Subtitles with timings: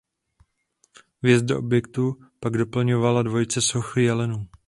[1.25, 2.05] Vjezd do objektu
[2.39, 4.47] pak doplňovala dvojice soch jelenů.